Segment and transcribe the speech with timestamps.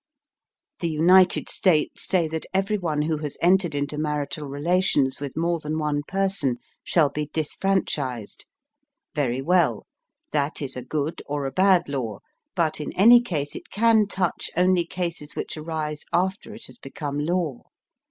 [0.79, 5.59] The United States say that every one who has entered into marital relations with more
[5.59, 8.45] than one person shall be disfran chised.
[9.13, 9.85] Very well;
[10.31, 12.21] that is a good or a bad law,
[12.55, 17.19] but in any case it can touch only cases, which arise after it has become
[17.19, 17.61] law.